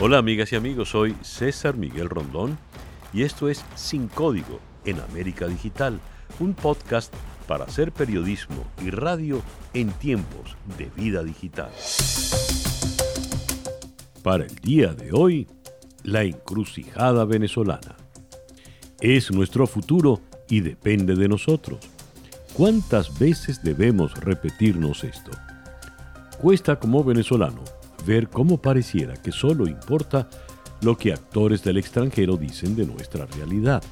[0.00, 2.56] Hola amigas y amigos, soy César Miguel Rondón
[3.12, 5.98] y esto es Sin Código en América Digital,
[6.38, 7.12] un podcast
[7.48, 9.42] para hacer periodismo y radio
[9.74, 11.72] en tiempos de vida digital.
[14.22, 15.48] Para el día de hoy,
[16.04, 17.96] la encrucijada venezolana.
[19.00, 21.80] Es nuestro futuro y depende de nosotros.
[22.52, 25.32] ¿Cuántas veces debemos repetirnos esto?
[26.40, 27.64] Cuesta como venezolano
[28.08, 30.30] ver cómo pareciera que solo importa
[30.80, 33.82] lo que actores del extranjero dicen de nuestra realidad.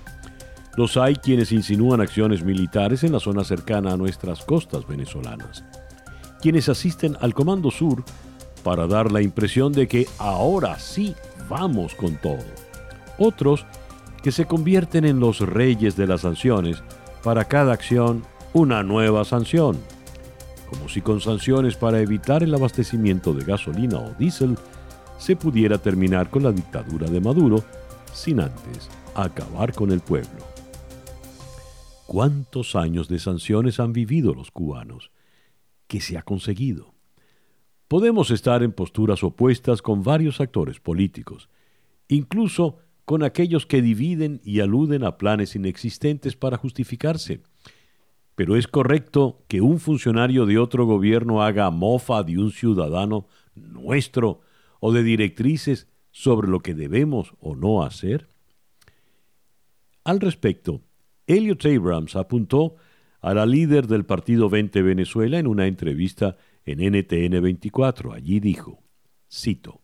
[0.77, 5.65] Los hay quienes insinúan acciones militares en la zona cercana a nuestras costas venezolanas,
[6.41, 8.05] quienes asisten al Comando Sur
[8.65, 11.15] para dar la impresión de que ahora sí
[11.51, 12.45] vamos con todo.
[13.19, 13.66] Otros
[14.23, 16.83] que se convierten en los reyes de las sanciones,
[17.23, 18.23] para cada acción
[18.55, 19.77] una nueva sanción
[20.66, 24.57] como si con sanciones para evitar el abastecimiento de gasolina o diésel
[25.19, 27.65] se pudiera terminar con la dictadura de Maduro
[28.13, 30.45] sin antes acabar con el pueblo.
[32.07, 35.10] ¿Cuántos años de sanciones han vivido los cubanos?
[35.87, 36.95] ¿Qué se ha conseguido?
[37.88, 41.48] Podemos estar en posturas opuestas con varios actores políticos,
[42.09, 47.43] incluso con aquellos que dividen y aluden a planes inexistentes para justificarse
[48.37, 54.42] pero es correcto que un funcionario de otro gobierno haga mofa de un ciudadano nuestro
[54.79, 58.29] o de directrices sobre lo que debemos o no hacer?
[60.04, 60.82] Al respecto,
[61.26, 62.76] Elliot Abrams apuntó
[63.20, 68.12] a la líder del partido 20 Venezuela en una entrevista en NTN 24.
[68.12, 68.82] Allí dijo,
[69.32, 69.81] cito,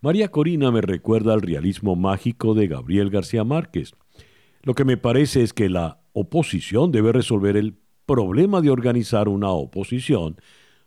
[0.00, 3.94] María Corina me recuerda al realismo mágico de Gabriel García Márquez.
[4.62, 9.50] Lo que me parece es que la oposición debe resolver el problema de organizar una
[9.50, 10.36] oposición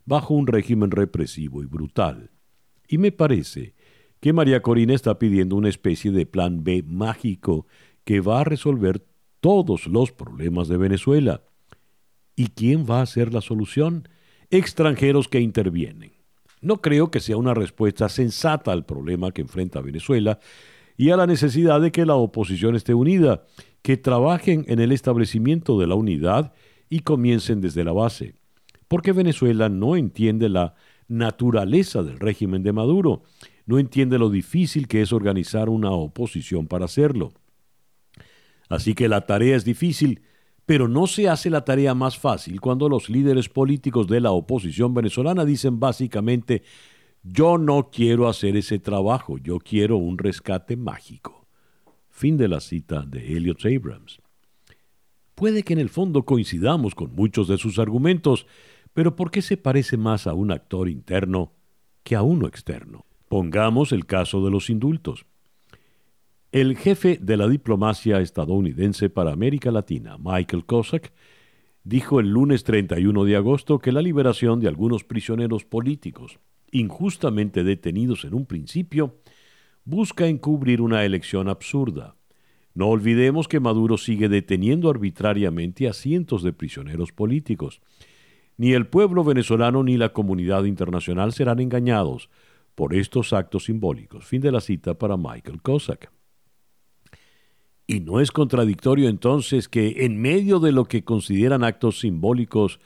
[0.03, 2.31] bajo un régimen represivo y brutal.
[2.88, 3.75] Y me parece
[4.19, 7.67] que María Corina está pidiendo una especie de plan B mágico
[8.05, 9.06] que va a resolver
[9.39, 11.44] todos los problemas de Venezuela.
[12.35, 14.09] ¿Y quién va a ser la solución?
[14.50, 16.13] Extranjeros que intervienen.
[16.59, 20.39] No creo que sea una respuesta sensata al problema que enfrenta Venezuela
[21.00, 23.46] y a la necesidad de que la oposición esté unida
[23.82, 26.52] que trabajen en el establecimiento de la unidad
[26.90, 28.34] y comiencen desde la base,
[28.90, 30.76] porque Venezuela no entiende la
[31.08, 33.24] naturaleza del régimen de Maduro,
[33.66, 37.31] no entiende lo difícil que es organizar una oposición para hacerlo.
[38.68, 40.20] Así que la tarea es difícil,
[40.66, 44.94] pero no se hace la tarea más fácil cuando los líderes políticos de la oposición
[44.94, 46.62] venezolana dicen básicamente,
[47.24, 51.47] yo no quiero hacer ese trabajo, yo quiero un rescate mágico.
[52.09, 54.22] Fin de la cita de Elliot Abrams.
[55.35, 58.46] Puede que en el fondo coincidamos con muchos de sus argumentos,
[58.94, 61.53] pero ¿por qué se parece más a un actor interno
[62.03, 63.06] que a uno externo?
[63.30, 65.25] Pongamos el caso de los indultos.
[66.51, 71.13] El jefe de la diplomacia estadounidense para América Latina, Michael Cossack,
[71.84, 76.40] dijo el lunes 31 de agosto que la liberación de algunos prisioneros políticos,
[76.72, 79.19] injustamente detenidos en un principio,
[79.85, 82.16] busca encubrir una elección absurda.
[82.74, 87.81] No olvidemos que Maduro sigue deteniendo arbitrariamente a cientos de prisioneros políticos.
[88.57, 92.30] Ni el pueblo venezolano ni la comunidad internacional serán engañados
[92.75, 94.25] por estos actos simbólicos.
[94.25, 96.12] Fin de la cita para Michael Cossack.
[97.88, 102.80] ¿Y no es contradictorio entonces que en medio de lo que consideran actos simbólicos,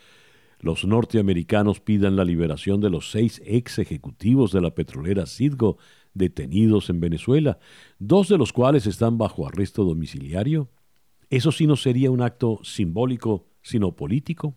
[0.64, 5.76] los norteamericanos pidan la liberación de los seis ex ejecutivos de la petrolera Citgo
[6.14, 7.58] detenidos en Venezuela,
[7.98, 10.70] dos de los cuales están bajo arresto domiciliario?
[11.28, 14.54] ¿Eso sí no sería un acto simbólico, sino político?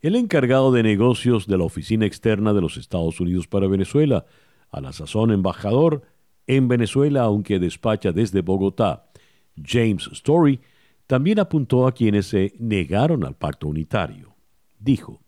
[0.00, 4.26] El encargado de negocios de la Oficina Externa de los Estados Unidos para Venezuela,
[4.70, 6.02] a la sazón embajador
[6.48, 9.10] en Venezuela, aunque despacha desde Bogotá,
[9.62, 10.58] James Story,
[11.06, 14.37] también apuntó a quienes se negaron al pacto unitario.
[14.78, 15.20] Dijo,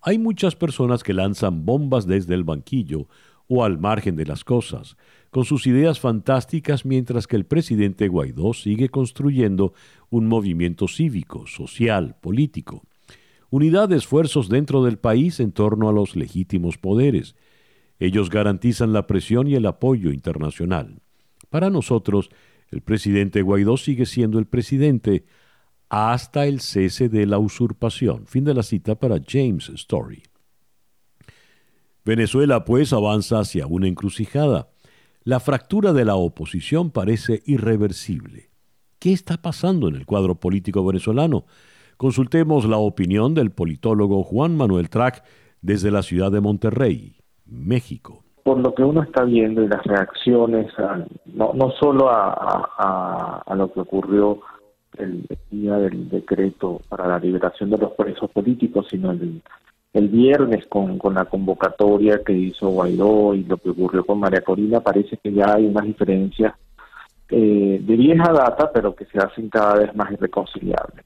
[0.00, 3.08] hay muchas personas que lanzan bombas desde el banquillo
[3.48, 4.96] o al margen de las cosas,
[5.30, 9.72] con sus ideas fantásticas mientras que el presidente Guaidó sigue construyendo
[10.10, 12.82] un movimiento cívico, social, político.
[13.50, 17.34] Unidad de esfuerzos dentro del país en torno a los legítimos poderes.
[17.98, 21.00] Ellos garantizan la presión y el apoyo internacional.
[21.48, 22.28] Para nosotros,
[22.70, 25.24] el presidente Guaidó sigue siendo el presidente
[25.88, 28.26] hasta el cese de la usurpación.
[28.26, 30.22] Fin de la cita para James Story.
[32.04, 34.68] Venezuela, pues, avanza hacia una encrucijada.
[35.24, 38.48] La fractura de la oposición parece irreversible.
[38.98, 41.44] ¿Qué está pasando en el cuadro político venezolano?
[41.96, 45.22] Consultemos la opinión del politólogo Juan Manuel Trac
[45.60, 48.24] desde la ciudad de Monterrey, México.
[48.44, 50.72] por lo que uno está viendo y las reacciones,
[51.26, 54.38] no, no solo a, lo que ocurrió
[54.98, 59.40] el día del decreto para la liberación de los presos políticos, sino el,
[59.92, 64.42] el viernes con, con la convocatoria que hizo Guaidó y lo que ocurrió con María
[64.42, 66.54] Corina, parece que ya hay unas diferencias
[67.30, 71.04] eh, de vieja data, pero que se hacen cada vez más irreconciliables.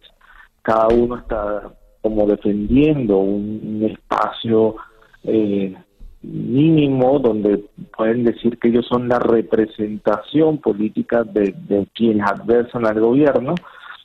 [0.62, 4.77] Cada uno está como defendiendo un, espacio
[5.25, 5.75] eh,
[6.23, 7.65] mínimo donde
[7.97, 11.55] pueden decir que ellos son la representación política de,
[11.95, 13.55] quienes adversan al gobierno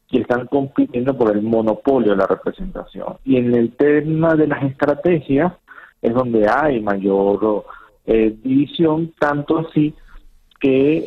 [0.09, 3.17] y están compitiendo por el monopolio de la representación.
[3.25, 5.53] Y en el tema de las estrategias
[6.01, 7.65] es donde hay mayor
[8.05, 9.93] eh, división, tanto así
[10.59, 10.97] que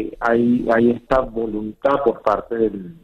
[0.00, 2.94] eh, hay, hay esta voluntad por parte del,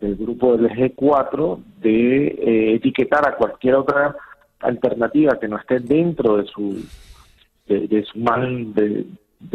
[0.00, 4.16] grupo del G4 de eh, etiquetar a cualquier otra
[4.60, 6.82] alternativa que no esté dentro de su
[7.66, 9.06] de, su man, de,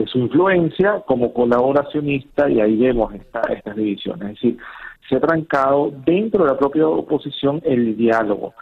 [0.08, 4.30] su influencia como colaboracionista y ahí vemos esta, estas divisiones.
[4.30, 4.58] Es decir,
[5.10, 8.54] se ha trancado dentro de la propia oposición el diálogo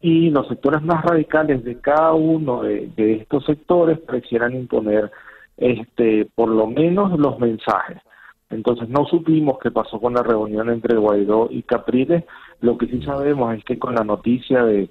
[0.00, 5.10] y los sectores más radicales de cada uno de, de estos sectores quisieran imponer
[5.56, 7.98] este por lo menos los mensajes.
[8.48, 12.24] Entonces no supimos qué pasó con la reunión entre Guaidó y Capriles.
[12.60, 14.90] Lo que sí sabemos es que con la noticia de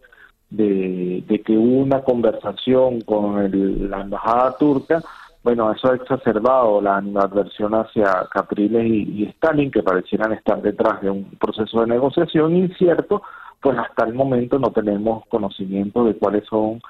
[0.50, 5.02] de, que hubo una conversación con la embajada turca,
[5.44, 11.10] bueno, eso ha exacerbado la adversión hacia Capriles y, Stalin, que parecieran estar detrás de
[11.10, 13.22] un proceso de negociación incierto,
[13.62, 16.82] pues hasta el momento no tenemos conocimiento de cuáles son,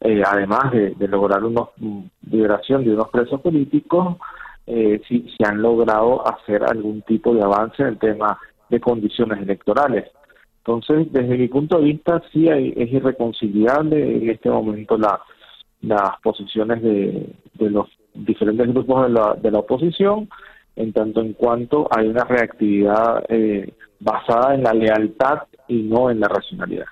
[0.00, 4.16] eh, además de, lograr una mm, liberación de unos presos políticos,
[4.66, 10.08] eh, si han logrado hacer algún tipo de avance en el tema de condiciones electorales.
[10.58, 15.18] Entonces, desde mi punto de vista, sí es irreconciliable en este momento la,
[15.82, 20.28] las posiciones de, los diferentes grupos de la, de la oposición,
[20.76, 26.20] en tanto en cuanto hay una reactividad eh, basada en la lealtad y no en
[26.20, 26.86] la racionalidad.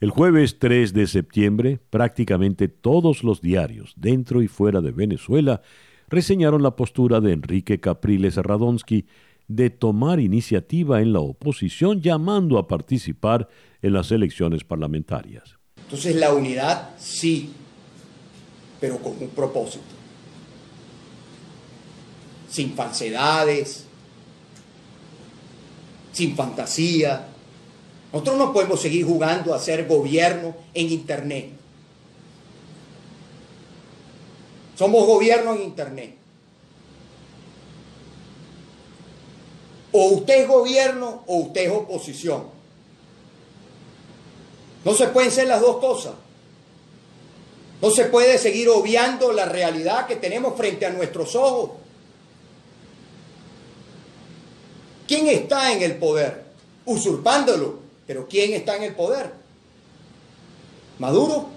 [0.00, 5.62] El jueves 3 de septiembre, prácticamente todos los diarios dentro y fuera de Venezuela
[6.08, 9.06] reseñaron la postura de Enrique Capriles Radonsky
[9.48, 13.48] de tomar iniciativa en la oposición llamando a participar
[13.82, 15.56] en las elecciones parlamentarias.
[15.76, 17.52] Entonces la unidad sí,
[18.84, 19.94] pero con un propósito,
[22.50, 23.84] sin falsedades,
[26.12, 27.28] sin fantasía.
[28.12, 31.48] Nosotros no podemos seguir jugando a ser gobierno en Internet.
[34.76, 36.14] Somos gobierno en Internet.
[39.92, 42.48] O usted es gobierno o usted es oposición.
[44.84, 46.12] No se pueden ser las dos cosas.
[47.84, 51.72] No se puede seguir obviando la realidad que tenemos frente a nuestros ojos.
[55.06, 56.44] ¿Quién está en el poder?
[56.86, 57.80] Usurpándolo.
[58.06, 59.30] Pero ¿quién está en el poder?
[60.98, 61.50] Maduro.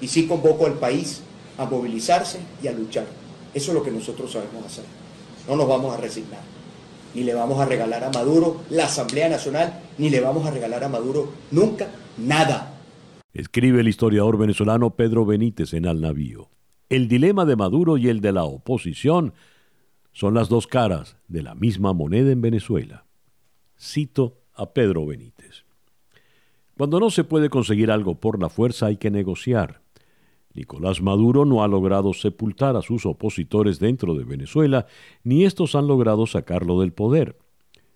[0.00, 1.20] Y sí convoco al país
[1.58, 3.06] a movilizarse y a luchar.
[3.54, 4.84] Eso es lo que nosotros sabemos hacer.
[5.46, 6.40] No nos vamos a resignar
[7.14, 10.84] ni le vamos a regalar a Maduro la Asamblea Nacional, ni le vamos a regalar
[10.84, 11.88] a Maduro nunca
[12.18, 12.69] nada.
[13.32, 16.50] Escribe el historiador venezolano Pedro Benítez en Al Navío.
[16.88, 19.34] El dilema de Maduro y el de la oposición
[20.10, 23.06] son las dos caras de la misma moneda en Venezuela.
[23.78, 25.64] Cito a Pedro Benítez.
[26.76, 29.80] Cuando no se puede conseguir algo por la fuerza hay que negociar.
[30.52, 34.86] Nicolás Maduro no ha logrado sepultar a sus opositores dentro de Venezuela,
[35.22, 37.38] ni estos han logrado sacarlo del poder.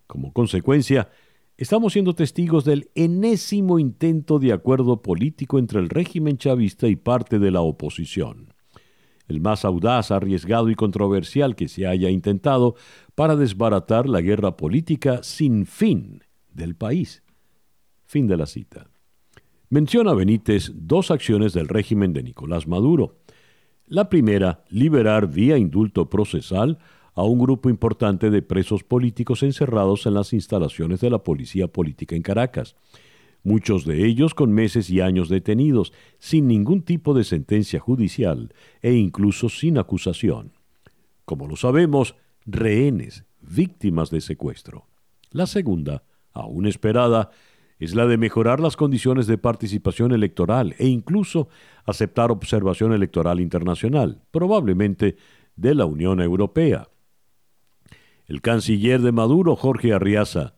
[0.07, 1.09] Como consecuencia,
[1.57, 7.39] estamos siendo testigos del enésimo intento de acuerdo político entre el régimen chavista y parte
[7.39, 8.53] de la oposición.
[9.27, 12.75] El más audaz, arriesgado y controversial que se haya intentado
[13.15, 17.23] para desbaratar la guerra política sin fin del país.
[18.05, 18.87] Fin de la cita.
[19.69, 23.17] Menciona Benítez dos acciones del régimen de Nicolás Maduro.
[23.87, 26.77] La primera, liberar vía indulto procesal
[27.15, 32.15] a un grupo importante de presos políticos encerrados en las instalaciones de la policía política
[32.15, 32.75] en Caracas,
[33.43, 38.93] muchos de ellos con meses y años detenidos, sin ningún tipo de sentencia judicial e
[38.93, 40.51] incluso sin acusación.
[41.23, 44.87] Como lo sabemos, rehenes, víctimas de secuestro.
[45.31, 46.03] La segunda,
[46.33, 47.29] aún esperada,
[47.79, 51.49] es la de mejorar las condiciones de participación electoral e incluso
[51.85, 55.17] aceptar observación electoral internacional, probablemente
[55.55, 56.87] de la Unión Europea.
[58.27, 60.55] El canciller de Maduro, Jorge Arriaza,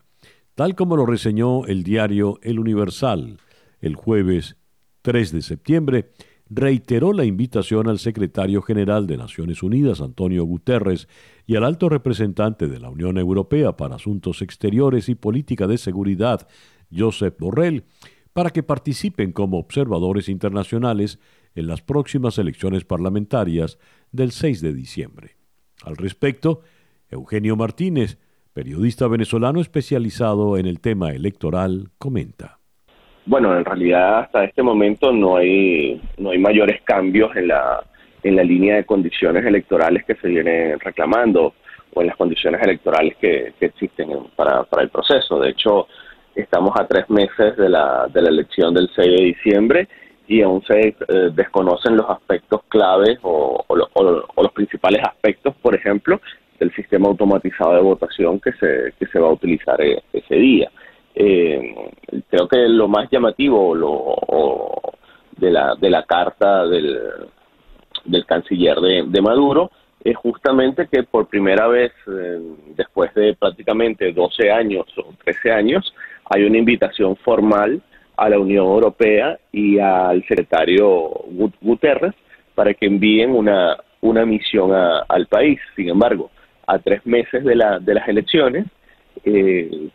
[0.56, 3.40] tal como lo reseñó el diario El Universal
[3.80, 4.58] el jueves
[5.02, 6.12] 3 de septiembre,
[6.50, 11.08] reiteró la invitación al secretario general de Naciones Unidas, Antonio Guterres,
[11.46, 16.48] y al alto representante de la Unión Europea para Asuntos Exteriores y Política de Seguridad,
[16.96, 17.84] Josep Borrell,
[18.34, 21.20] para que participen como observadores internacionales
[21.56, 23.80] en las próximas elecciones parlamentarias
[24.12, 25.38] del 6 de diciembre.
[25.84, 26.62] Al respecto,
[27.10, 28.18] Eugenio Martínez,
[28.54, 32.60] periodista venezolano especializado en el tema electoral, comenta.
[33.26, 37.84] Bueno, en realidad hasta este momento no hay no hay mayores cambios en la
[38.24, 41.54] en la línea de condiciones electorales que se vienen reclamando
[41.94, 45.40] o en las condiciones electorales que, existen para, para el proceso.
[45.40, 45.88] De hecho,
[46.36, 49.88] estamos a tres meses de la, de la elección del 6 de diciembre
[50.28, 50.96] y aún se eh,
[51.34, 56.20] desconocen los aspectos claves o, los principales aspectos, por ejemplo,
[56.60, 60.72] del sistema automatizado de votación que se, que se va a utilizar eh, ese día.
[61.16, 61.74] Eh,
[62.30, 64.16] creo que lo más llamativo lo,
[65.38, 67.00] de, la, de la carta del,
[68.06, 69.72] del canciller de, Maduro
[70.04, 72.40] es justamente que por primera vez, eh,
[72.76, 75.94] después de prácticamente 12 años o 13 años,
[76.30, 77.82] hay una invitación formal
[78.16, 81.10] a la Unión Europea y al secretario
[81.62, 82.14] Guterres
[82.56, 85.60] para que envíen una, una misión al país.
[85.76, 86.32] Sin embargo,
[86.68, 88.66] a tres meses de, la, de las elecciones,
[89.24, 89.90] eh,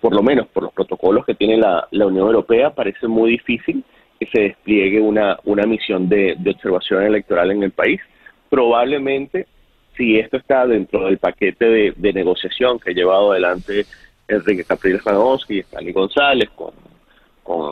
[0.00, 3.84] por lo menos por los protocolos que tiene la, Unión Europea, parece muy difícil
[4.20, 8.00] que se despliegue una, una misión de, observación electoral en el país.
[8.48, 9.46] Probablemente,
[9.96, 13.84] si esto está dentro del paquete de, negociación que ha llevado adelante
[14.28, 16.74] Enrique Capriles Janowski y Stanley González con,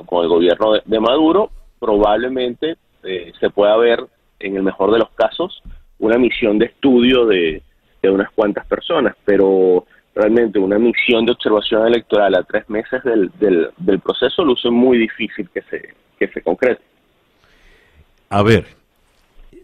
[0.04, 4.00] con, el gobierno de, Maduro, probablemente eh, se pueda ver,
[4.40, 5.62] en el mejor de los casos,
[6.00, 7.62] una misión de estudio de,
[8.02, 13.30] de unas cuantas personas, pero realmente una misión de observación electoral a tres meses del,
[13.78, 16.82] del, proceso luce muy difícil que se, que se concrete.
[18.28, 18.66] A ver,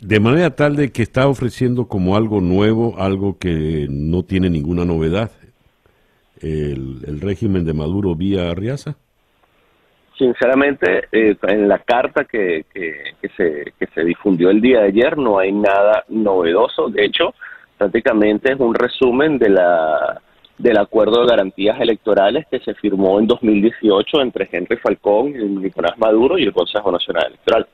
[0.00, 4.84] de manera tal de que está ofreciendo como algo nuevo, algo que no tiene ninguna
[4.84, 5.30] novedad,
[6.40, 8.96] el, el régimen de Maduro vía Arriaza.
[10.16, 14.88] Sinceramente, eh, en la carta que, que, que, se, que se difundió el día de
[14.88, 16.88] ayer no hay nada novedoso.
[16.88, 17.34] De hecho,
[17.78, 20.20] prácticamente es un resumen de la
[20.58, 26.36] del acuerdo de garantías electorales que se firmó en 2018 entre Henry Falcón, Nicolás Maduro
[26.36, 27.66] y el Consejo Nacional Electoral.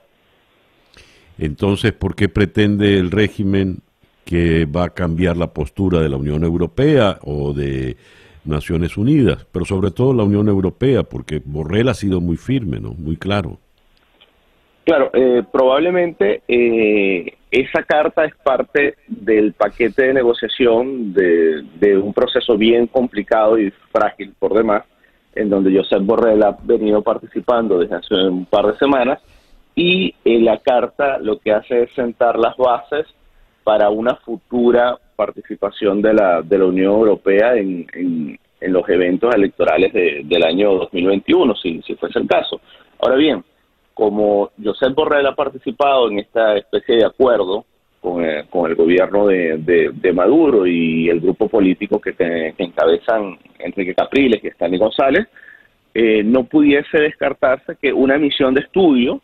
[1.38, 3.78] Entonces, ¿por qué pretende el régimen
[4.24, 7.96] que va a cambiar la postura de la Unión Europea o de
[8.44, 9.46] Naciones Unidas?
[9.50, 12.90] Pero sobre todo la Unión Europea, porque Borrell ha sido muy firme, ¿no?
[12.90, 13.58] Muy claro.
[14.84, 22.58] Claro, eh, probablemente eh, esa carta es parte del paquete de negociación de, un proceso
[22.58, 24.84] bien complicado y frágil por demás,
[25.34, 29.20] en donde Josep Borrell ha venido participando desde hace un par de semanas,
[29.74, 33.06] y eh, la carta lo que hace es sentar las bases
[33.64, 40.42] para una futura participación de la, de la Unión Europea en, los eventos electorales del
[40.42, 42.60] año 2021, si, si fuese el caso.
[42.98, 43.44] Ahora bien,
[43.94, 47.64] como Josep Borrell ha participado en esta especie de acuerdo
[48.04, 52.14] con, eh, el gobierno de, Maduro y el grupo político que,
[52.58, 55.26] encabezan Enrique Capriles y Stanley González,
[55.94, 59.22] eh, no pudiese descartarse que una misión de estudio,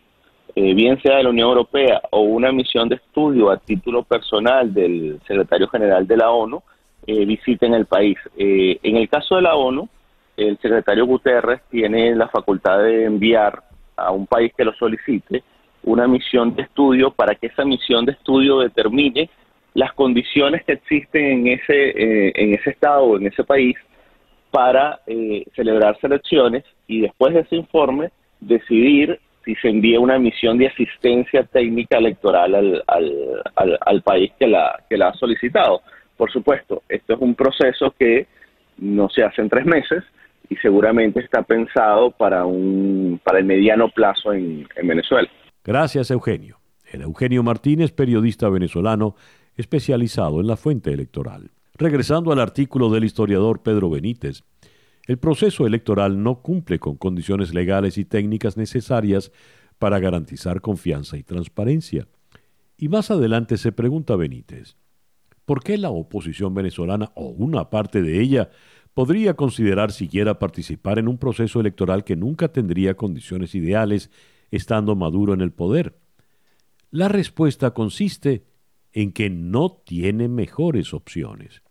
[0.55, 4.73] eh, bien sea de la Unión Europea o una misión de estudio a título personal
[4.73, 6.63] del secretario general de la ONU,
[7.07, 8.19] visiten el país.
[8.37, 9.89] en el caso de la ONU,
[10.37, 13.63] el secretario Guterres tiene la facultad de enviar
[14.07, 15.43] a un país que lo solicite
[15.83, 19.31] una misión de estudio para que esa misión de estudio determine
[19.75, 23.77] las condiciones que existen en ese, eh, en ese estado o en ese país
[24.51, 30.59] para eh, celebrar elecciones y después de ese informe decidir si se envía una misión
[30.59, 35.81] de asistencia técnica electoral al, al, al, país que la, que la ha solicitado.
[36.17, 38.27] Por supuesto, esto es un proceso que
[38.77, 40.05] no se hace en tres meses,
[40.51, 45.31] y seguramente está pensado para, un, para el mediano plazo en, Venezuela.
[45.65, 46.59] Gracias, Eugenio.
[46.91, 49.15] El Eugenio Martínez, periodista venezolano
[49.57, 51.53] especializado en la fuente electoral.
[51.75, 54.43] Regresando al artículo del historiador Pedro Benítez,
[55.07, 59.31] el proceso electoral no cumple con condiciones legales y técnicas necesarias
[59.79, 62.09] para garantizar confianza y transparencia.
[62.77, 64.77] Y más adelante se pregunta Benítez,
[65.45, 68.51] ¿por qué la oposición venezolana o una parte de ella
[68.95, 74.11] podría considerar siquiera participar en un proceso electoral que nunca tendría condiciones ideales
[74.51, 75.99] estando Maduro en el poder?
[76.91, 78.45] La respuesta consiste
[78.93, 81.63] en que no tiene mejores opciones.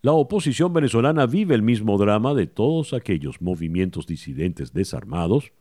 [0.00, 5.52] La oposición venezolana vive el mismo drama de todos aquellos movimientos disidentes desarmados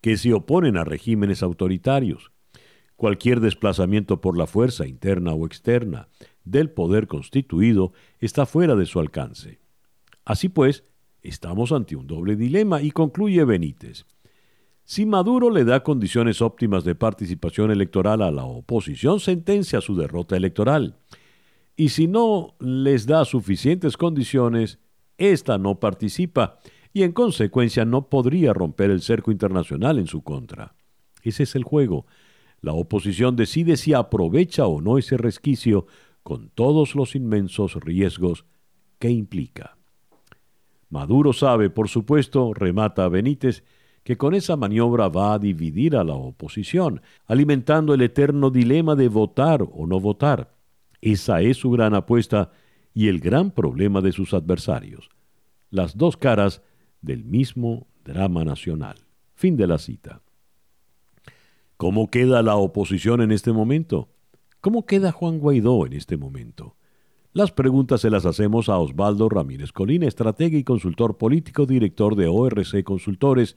[0.00, 2.30] que se oponen a regímenes autoritarios.
[2.94, 6.08] Cualquier desplazamiento por la fuerza interna o externa
[6.46, 9.58] del poder constituido está fuera de su alcance.
[10.24, 10.84] Así pues,
[11.22, 14.06] estamos ante un doble dilema y concluye Benítez.
[14.84, 20.36] Si Maduro le da condiciones óptimas de participación electoral a la oposición, sentencia su derrota
[20.36, 20.96] electoral.
[21.76, 24.78] Y si no les da suficientes condiciones,
[25.18, 26.58] ésta no participa
[26.92, 30.74] y en consecuencia no podría romper el cerco internacional en su contra.
[31.22, 32.06] Ese es el juego.
[32.60, 35.86] La oposición decide si aprovecha o no ese resquicio
[36.26, 38.46] con todos los inmensos riesgos
[38.98, 39.76] que implica.
[40.90, 43.62] Maduro sabe, por supuesto, remata Benítez,
[44.02, 49.06] que con esa maniobra va a dividir a la oposición, alimentando el eterno dilema de
[49.06, 50.52] votar o no votar.
[51.00, 52.50] Esa es su gran apuesta
[52.92, 55.10] y el gran problema de sus adversarios.
[55.70, 56.60] Las dos caras
[57.02, 58.96] del mismo drama nacional.
[59.36, 60.22] Fin de la cita.
[61.76, 64.08] ¿Cómo queda la oposición en este momento?
[64.66, 66.74] ¿Cómo queda Juan Guaidó en este momento?
[67.32, 72.26] Las preguntas se las hacemos a Osvaldo Ramírez Colina, estratega y consultor político, director de
[72.26, 73.56] ORC Consultores,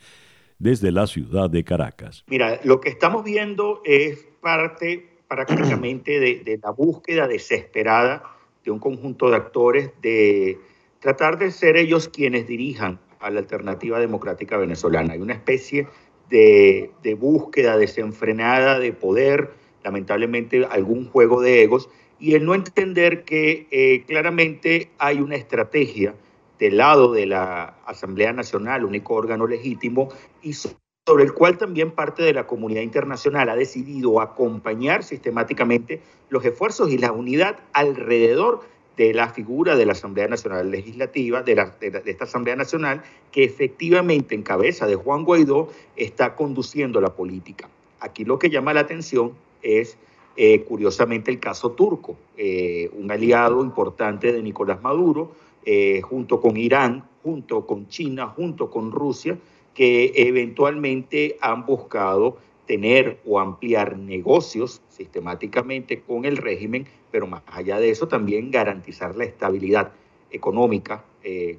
[0.59, 2.23] desde la ciudad de Caracas.
[2.27, 8.21] Mira, lo que estamos viendo es parte prácticamente de, la búsqueda desesperada
[8.63, 10.59] de un conjunto de actores de
[10.99, 15.13] tratar de ser ellos quienes dirijan a la alternativa democrática venezolana.
[15.13, 15.87] Hay una especie
[16.29, 23.67] de, búsqueda desenfrenada de poder, lamentablemente algún juego de egos, y el no entender que
[23.71, 26.15] eh, claramente hay una estrategia
[26.59, 30.09] del lado de la Asamblea Nacional, único órgano legítimo,
[30.43, 36.43] y sobre el cual también parte de la comunidad internacional ha decidido acompañar sistemáticamente los
[36.43, 38.61] esfuerzos y la unidad alrededor
[38.97, 41.71] de la figura de la Asamblea Nacional Legislativa, de,
[42.05, 47.69] esta Asamblea Nacional, que efectivamente en cabeza de Juan Guaidó está conduciendo la política.
[48.01, 49.97] Aquí lo que llama la atención es,
[50.35, 55.31] eh, curiosamente, el caso turco, eh, un aliado importante de Nicolás Maduro,
[55.65, 59.37] eh, junto con Irán, junto con China, junto con Rusia,
[59.73, 67.79] que eventualmente han buscado tener o ampliar negocios sistemáticamente con el régimen, pero más allá
[67.79, 69.91] de eso también garantizar la estabilidad
[70.31, 71.03] económica,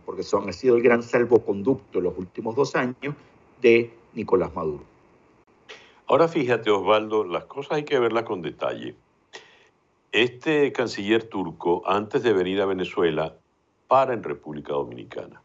[0.05, 3.15] porque son, ha sido el gran salvoconducto en los últimos dos años
[3.61, 4.85] de Nicolás Maduro.
[6.11, 8.97] Ahora fíjate, Osvaldo, las cosas hay que verlas con detalle.
[10.11, 13.37] Este canciller turco, antes de venir a Venezuela,
[13.87, 15.41] para en República Dominicana.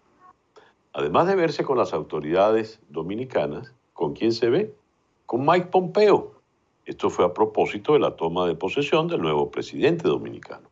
[0.91, 4.75] Además de verse con las autoridades dominicanas, ¿con quién se ve?
[5.27, 6.41] Con Mike Pompeo.
[6.85, 10.67] Esto fue a propósito de la toma de posesión del nuevo presidente dominicano.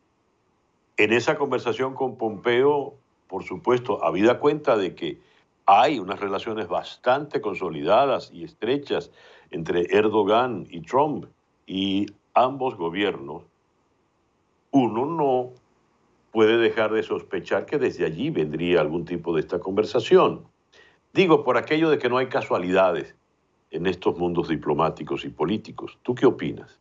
[0.96, 2.94] En esa conversación con Pompeo,
[3.28, 5.20] por supuesto, habida cuenta de que
[5.66, 9.12] hay unas relaciones bastante consolidadas y estrechas
[9.54, 11.26] entre Erdogan y Trump
[11.64, 13.44] y ambos gobiernos,
[14.72, 15.50] uno no
[16.32, 20.44] puede dejar de sospechar que desde allí vendría algún tipo de esta conversación.
[21.12, 23.14] Digo, por aquello de que no hay casualidades
[23.70, 25.98] en estos mundos diplomáticos y políticos.
[26.02, 26.80] ¿Tú qué opinas?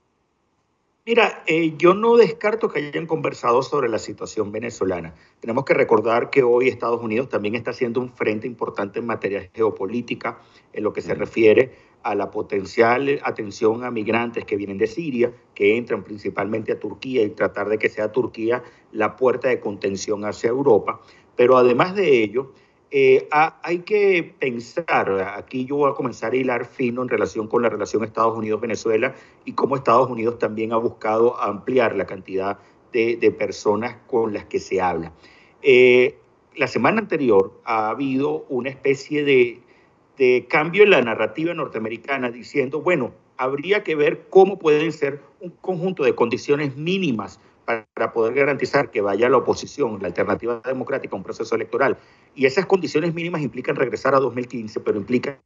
[1.06, 5.14] Mira, eh, yo no descarto que hayan conversado sobre la situación venezolana.
[5.42, 9.50] Tenemos que recordar que hoy Estados Unidos también está haciendo un frente importante en materia
[9.54, 10.40] geopolítica
[10.72, 11.18] en lo que se mm.
[11.20, 16.80] refiere a la potencial atención a migrantes que vienen de Siria, que entran principalmente a
[16.80, 21.02] Turquía y tratar de que sea Turquía la puerta de contención hacia Europa.
[21.36, 22.52] Pero además de ello,
[22.96, 27.64] eh, hay que pensar, aquí yo voy a comenzar a hilar fino en relación con
[27.64, 32.60] la relación Estados Unidos-Venezuela y cómo Estados Unidos también ha buscado ampliar la cantidad
[32.92, 35.12] de, personas con las que se habla.
[35.64, 36.20] Eh,
[36.56, 39.63] la semana anterior ha habido una especie de
[40.18, 45.50] de cambio en la narrativa norteamericana diciendo, bueno, habría que ver cómo pueden ser un
[45.50, 51.24] conjunto de condiciones mínimas para, poder garantizar que vaya la oposición, la alternativa democrática un
[51.24, 51.98] proceso electoral.
[52.36, 55.40] Y esas condiciones mínimas implican regresar a 2015, pero implica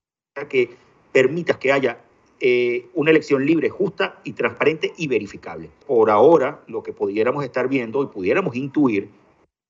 [0.50, 0.72] que
[1.12, 2.00] permitas que haya
[2.40, 5.70] eh, una elección libre, justa y transparente y verificable.
[5.86, 9.10] Por ahora, lo que pudiéramos estar viendo y pudiéramos intuir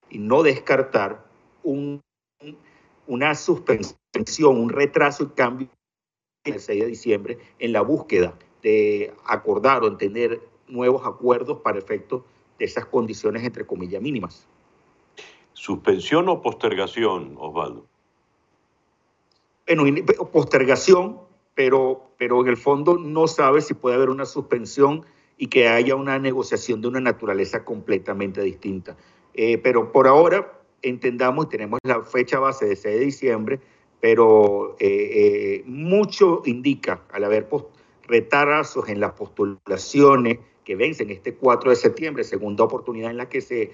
[0.10, 1.25] y no descartar
[1.63, 2.01] un,
[3.08, 5.70] una suspensión un retraso y cambio
[6.43, 12.26] el 6 de diciembre en la búsqueda de acordar o entender nuevos acuerdos para efecto
[12.60, 14.48] de esas condiciones entre comillas mínimas.
[15.54, 17.86] ¿Suspensión o postergación, Osvaldo?
[19.65, 19.84] Bueno,
[20.32, 21.20] postergación,
[21.56, 25.06] pero, pero en el fondo no sabe si puede haber una suspensión
[25.38, 28.96] y que haya una negociación de una naturaleza completamente distinta.
[29.34, 33.60] Eh, pero por ahora entendamos y tenemos la fecha base de 6 de diciembre
[34.00, 37.48] pero eh, mucho indica al haber
[38.08, 43.42] retrasos en las postulaciones que vencen este 4 de septiembre, segunda oportunidad en la que
[43.42, 43.72] se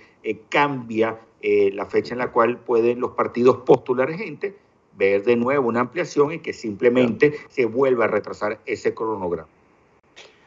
[0.49, 4.55] cambia la fecha en la cual pueden los partidos postular gente,
[4.97, 9.49] ver de nuevo una ampliación y que simplemente se vuelva a retrasar ese cronograma.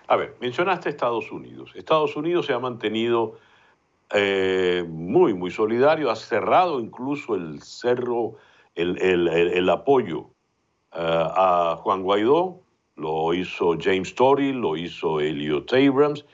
[0.09, 1.73] A ver, mencionaste Estados Unidos.
[1.75, 3.39] Estados Unidos se ha mantenido
[4.11, 8.35] eh, muy, muy solidario, ha cerrado incluso el cerro,
[8.75, 10.31] el, apoyo
[10.93, 12.61] eh, a Juan Guaidó,
[12.97, 16.25] lo hizo James Tory, lo hizo Elliot Abrams,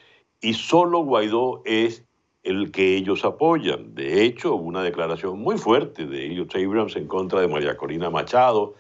[0.41, 2.05] y solo Guaidó es
[2.43, 3.95] el que ellos apoyan.
[3.95, 8.11] De hecho, hubo una declaración muy fuerte de Elliot Abrams en contra de María Corina
[8.11, 8.75] Machado,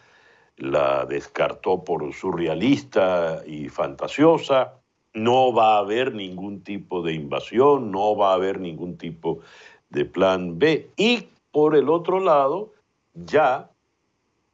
[0.56, 4.81] la descartó por surrealista y fantasiosa.
[5.14, 9.40] No va a haber ningún tipo de invasión, no va a haber ningún tipo
[9.90, 10.90] de plan B.
[10.96, 12.72] Y por el otro lado,
[13.14, 13.70] ya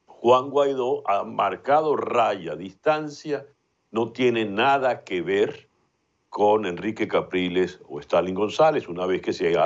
[0.07, 3.47] Juan Guaidó ha marcado raya, distancia,
[3.91, 5.69] no tiene nada que ver
[6.29, 9.57] con Enrique Capriles o Stalin González, una vez que, se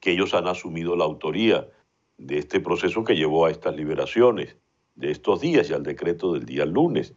[0.00, 1.68] que ellos han asumido la autoría
[2.16, 4.56] de este proceso que llevó a estas liberaciones
[4.96, 7.14] de estos días y al decreto del día lunes.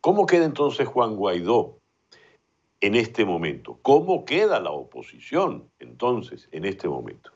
[0.00, 1.77] ¿Cómo queda entonces Juan Guaidó
[2.80, 3.78] en este momento?
[3.82, 7.32] ¿Cómo queda la oposición entonces en este momento?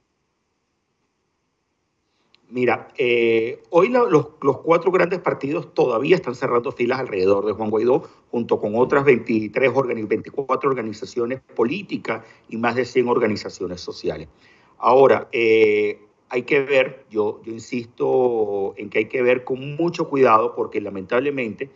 [2.52, 4.26] Mira, eh, hoy los,
[4.62, 9.72] cuatro grandes partidos todavía están cerrando filas alrededor de Juan Guaidó, junto con otras 23,
[10.07, 14.28] 24 organizaciones políticas y más de 100 organizaciones sociales.
[14.76, 20.11] Ahora, eh, hay que ver, yo, yo insisto en que hay que ver con mucho
[20.11, 21.70] cuidado porque lamentablemente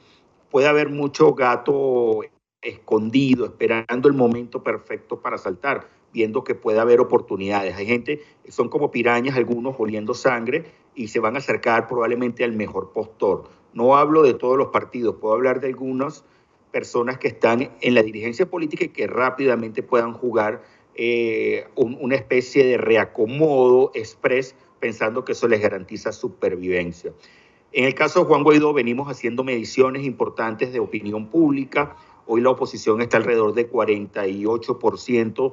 [0.51, 2.21] puede haber mucho gato
[2.67, 7.77] escondido, esperando el momento perfecto para saltar viendo que puede haber oportunidades.
[7.77, 12.53] Hay gente, son como pirañas, algunos oliendo sangre y se van a acercar probablemente al
[12.53, 13.45] mejor postor.
[13.75, 16.25] No hablo de todos los partidos, puedo hablar de algunas
[16.73, 20.63] personas que están en la dirigencia política y que rápidamente puedan jugar
[20.95, 27.13] eh, una especie de reacomodo express pensando que eso les garantiza supervivencia.
[27.73, 31.97] En el caso de Juan Guaidó venimos haciendo mediciones importantes de opinión pública.
[32.27, 35.53] Hoy la oposición está alrededor de 48%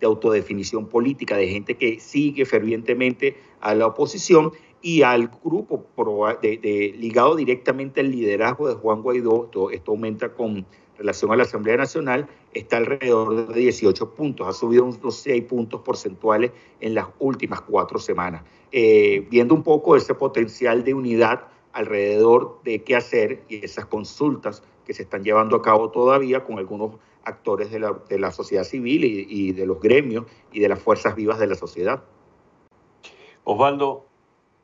[0.00, 5.86] de autodefinición política, de gente que sigue fervientemente a la oposición y al grupo
[6.42, 10.66] ligado directamente al liderazgo de Juan Guaidó, esto, aumenta con
[10.98, 15.80] relación a la Asamblea Nacional, está alrededor de 18 puntos, ha subido unos 6 puntos
[15.80, 18.42] porcentuales en las últimas cuatro semanas.
[18.72, 24.62] Eh, viendo un poco ese potencial de unidad alrededor de qué hacer y esas consultas
[24.84, 28.64] que se están llevando a cabo todavía con algunos actores de la, de la sociedad
[28.64, 32.02] civil y, de los gremios y de las fuerzas vivas de la sociedad.
[33.44, 34.06] Osvaldo,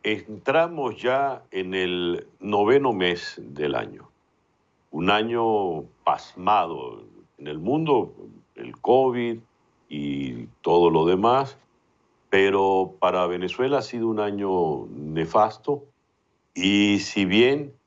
[0.03, 4.11] entramos ya en el noveno mes del año,
[4.91, 7.03] un año pasmado
[7.39, 8.15] en el mundo,
[8.55, 9.39] el COVID
[9.89, 11.59] y todo lo demás,
[12.31, 15.85] pero para Venezuela ha sido un año nefasto
[16.55, 17.78] y si bien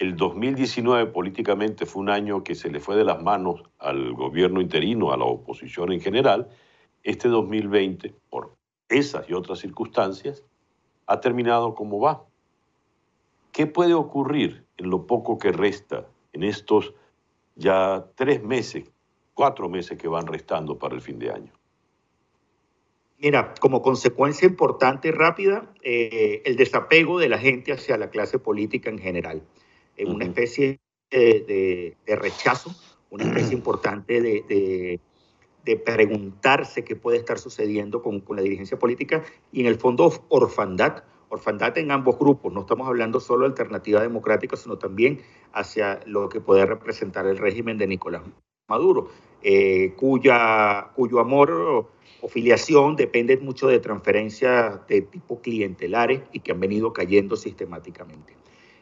[0.00, 4.62] el 2019 políticamente fue un año que se le fue de las manos al gobierno
[4.62, 6.48] interino, a la oposición en general.
[7.02, 8.56] Este 2020, por
[8.88, 10.42] esas y otras circunstancias,
[11.06, 12.24] ha terminado como va.
[13.52, 16.94] ¿Qué puede ocurrir en lo poco que resta en estos
[17.56, 18.90] ya tres meses,
[19.34, 21.52] cuatro meses que van restando para el fin de año?
[23.18, 28.38] Mira, como consecuencia importante y rápida, eh, el desapego de la gente hacia la clase
[28.38, 29.42] política en general
[30.06, 32.74] una especie de, rechazo,
[33.10, 35.00] una especie importante de,
[35.84, 41.78] preguntarse qué puede estar sucediendo con, la dirigencia política y en el fondo orfandad, orfandad
[41.78, 42.52] en ambos grupos.
[42.52, 45.20] No estamos hablando solo de alternativa democrática, sino también
[45.52, 48.22] hacia lo que puede representar el régimen de Nicolás
[48.68, 49.08] Maduro,
[49.42, 51.88] eh, cuya, cuyo amor
[52.20, 58.34] o filiación depende mucho de transferencias de tipo clientelares y que han venido cayendo sistemáticamente.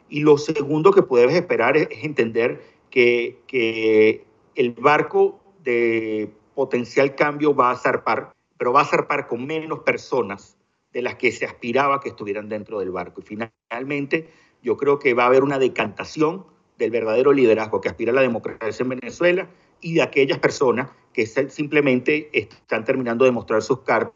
[0.09, 7.71] Y lo segundo que puedes esperar es, entender que, el barco de potencial cambio va
[7.71, 10.57] a zarpar, pero va a zarpar con menos personas
[10.93, 13.21] de las que se aspiraba que estuvieran dentro del barco.
[13.21, 14.29] Y finalmente
[14.61, 16.45] yo creo que va a haber una decantación
[16.77, 19.49] del verdadero liderazgo que aspira a la democracia en Venezuela
[19.81, 24.13] y de aquellas personas que simplemente están terminando de mostrar sus cartas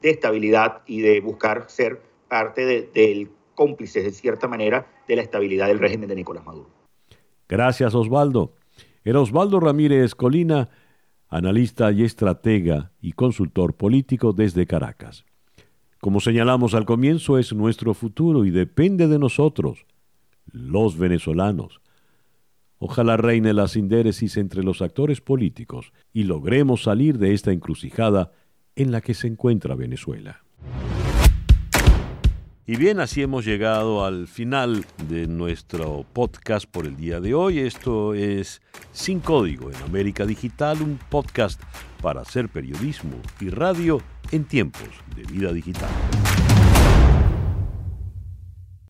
[0.00, 5.68] de estabilidad y de buscar ser parte del cómplices, de cierta manera, de la estabilidad
[5.68, 6.70] del régimen de Nicolás Maduro.
[7.48, 8.54] Gracias, Osvaldo.
[9.04, 10.70] Era Osvaldo Ramírez Colina,
[11.28, 15.24] analista y estratega y consultor político desde Caracas.
[16.00, 19.86] Como señalamos al comienzo, es nuestro futuro y depende de nosotros
[20.46, 21.80] los venezolanos.
[22.78, 28.32] Ojalá reine la sindéresis entre los actores políticos y logremos salir de esta encrucijada
[28.74, 30.42] en la que se encuentra Venezuela.
[32.72, 37.58] Y bien, así hemos llegado al final de nuestro podcast por el día de hoy.
[37.58, 41.60] Esto es Sin Código en América Digital, un podcast
[42.00, 45.90] para hacer periodismo y radio en tiempos de vida digital.